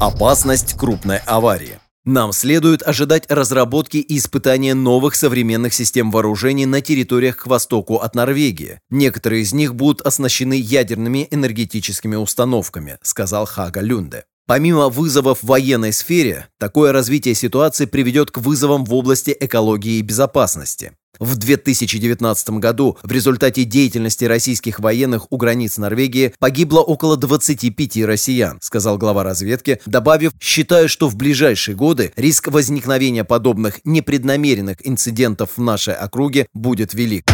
Опасность 0.00 0.74
крупной 0.76 1.18
аварии. 1.18 1.78
Нам 2.04 2.32
следует 2.32 2.82
ожидать 2.82 3.30
разработки 3.30 3.98
и 3.98 4.18
испытания 4.18 4.74
новых 4.74 5.14
современных 5.14 5.72
систем 5.72 6.10
вооружений 6.10 6.66
на 6.66 6.80
территориях 6.80 7.36
к 7.36 7.46
востоку 7.46 7.98
от 7.98 8.16
Норвегии. 8.16 8.80
Некоторые 8.90 9.42
из 9.42 9.52
них 9.52 9.76
будут 9.76 10.00
оснащены 10.00 10.54
ядерными 10.54 11.28
энергетическими 11.30 12.16
установками, 12.16 12.98
сказал 13.02 13.46
Хага 13.46 13.80
Люнде. 13.80 14.24
Помимо 14.46 14.88
вызовов 14.88 15.42
в 15.42 15.46
военной 15.46 15.92
сфере, 15.92 16.48
такое 16.58 16.90
развитие 16.90 17.36
ситуации 17.36 17.86
приведет 17.86 18.32
к 18.32 18.38
вызовам 18.38 18.84
в 18.84 18.92
области 18.92 19.36
экологии 19.38 19.98
и 19.98 20.02
безопасности. 20.02 20.92
В 21.18 21.36
2019 21.36 22.50
году 22.50 22.96
в 23.02 23.12
результате 23.12 23.64
деятельности 23.64 24.24
российских 24.24 24.80
военных 24.80 25.30
у 25.30 25.36
границ 25.36 25.76
Норвегии 25.76 26.34
погибло 26.38 26.80
около 26.80 27.16
25 27.16 28.04
россиян, 28.04 28.58
сказал 28.62 28.98
глава 28.98 29.22
разведки, 29.22 29.80
добавив, 29.86 30.32
считаю, 30.40 30.88
что 30.88 31.08
в 31.08 31.16
ближайшие 31.16 31.76
годы 31.76 32.12
риск 32.16 32.48
возникновения 32.48 33.24
подобных 33.24 33.80
непреднамеренных 33.84 34.78
инцидентов 34.86 35.50
в 35.56 35.62
нашей 35.62 35.94
округе 35.94 36.46
будет 36.54 36.94
велик. 36.94 37.30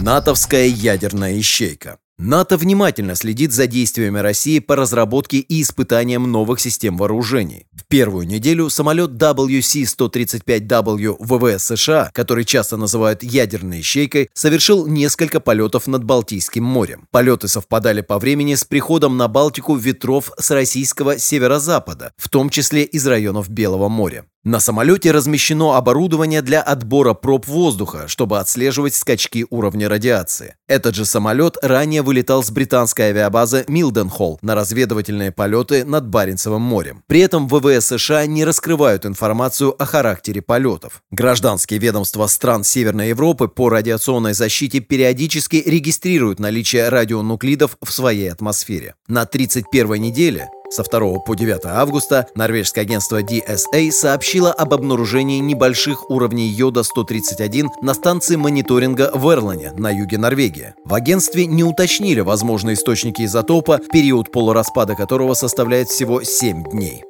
НАТОвская 0.00 0.66
ядерная 0.66 1.38
ищейка 1.38 1.98
НАТО 2.18 2.56
внимательно 2.56 3.14
следит 3.14 3.52
за 3.52 3.66
действиями 3.66 4.20
России 4.20 4.58
по 4.58 4.74
разработке 4.74 5.36
и 5.36 5.60
испытаниям 5.60 6.32
новых 6.32 6.60
систем 6.60 6.96
вооружений. 6.96 7.66
В 7.72 7.84
первую 7.84 8.26
неделю 8.26 8.70
самолет 8.70 9.10
WC-135W 9.10 11.16
ВВС 11.20 11.64
США, 11.64 12.10
который 12.14 12.46
часто 12.46 12.78
называют 12.78 13.22
ядерной 13.22 13.80
ищейкой, 13.80 14.30
совершил 14.32 14.86
несколько 14.86 15.40
полетов 15.40 15.86
над 15.86 16.04
Балтийским 16.04 16.64
морем. 16.64 17.06
Полеты 17.10 17.48
совпадали 17.48 18.00
по 18.00 18.18
времени 18.18 18.54
с 18.54 18.64
приходом 18.64 19.18
на 19.18 19.28
Балтику 19.28 19.76
ветров 19.76 20.32
с 20.38 20.50
российского 20.50 21.18
северо-запада, 21.18 22.14
в 22.16 22.30
том 22.30 22.48
числе 22.48 22.84
из 22.84 23.06
районов 23.06 23.50
Белого 23.50 23.90
моря. 23.90 24.24
На 24.46 24.60
самолете 24.60 25.10
размещено 25.10 25.72
оборудование 25.72 26.40
для 26.40 26.62
отбора 26.62 27.14
проб 27.14 27.48
воздуха, 27.48 28.06
чтобы 28.06 28.38
отслеживать 28.38 28.94
скачки 28.94 29.44
уровня 29.50 29.88
радиации. 29.88 30.54
Этот 30.68 30.94
же 30.94 31.04
самолет 31.04 31.56
ранее 31.62 32.02
вылетал 32.02 32.44
с 32.44 32.52
британской 32.52 33.06
авиабазы 33.06 33.64
Милденхолл 33.66 34.38
на 34.42 34.54
разведывательные 34.54 35.32
полеты 35.32 35.84
над 35.84 36.06
Баренцевым 36.06 36.62
морем. 36.62 37.02
При 37.08 37.22
этом 37.22 37.48
ВВС 37.48 37.86
США 37.86 38.24
не 38.26 38.44
раскрывают 38.44 39.04
информацию 39.04 39.74
о 39.82 39.84
характере 39.84 40.42
полетов. 40.42 41.02
Гражданские 41.10 41.80
ведомства 41.80 42.28
стран 42.28 42.62
Северной 42.62 43.08
Европы 43.08 43.48
по 43.48 43.68
радиационной 43.68 44.34
защите 44.34 44.78
периодически 44.78 45.60
регистрируют 45.66 46.38
наличие 46.38 46.88
радионуклидов 46.88 47.76
в 47.82 47.90
своей 47.90 48.30
атмосфере. 48.30 48.94
На 49.08 49.26
31 49.26 49.94
неделе 49.94 50.48
со 50.70 50.82
2 50.82 51.18
по 51.20 51.34
9 51.34 51.66
августа 51.66 52.26
норвежское 52.34 52.82
агентство 52.82 53.22
DSA 53.22 53.90
сообщило 53.90 54.52
об 54.52 54.74
обнаружении 54.74 55.38
небольших 55.38 56.10
уровней 56.10 56.48
йода-131 56.48 57.68
на 57.82 57.94
станции 57.94 58.36
мониторинга 58.36 59.10
в 59.12 59.30
Эрлане 59.32 59.72
на 59.72 59.90
юге 59.90 60.18
Норвегии. 60.18 60.74
В 60.84 60.94
агентстве 60.94 61.46
не 61.46 61.64
уточнили 61.64 62.20
возможные 62.20 62.74
источники 62.74 63.24
изотопа, 63.24 63.78
период 63.92 64.32
полураспада 64.32 64.94
которого 64.94 65.34
составляет 65.34 65.88
всего 65.88 66.22
7 66.22 66.64
дней. 66.70 67.04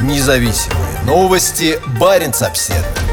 Независимые 0.00 1.00
новости. 1.06 1.78
Барин 1.98 2.32
обседный. 2.40 3.05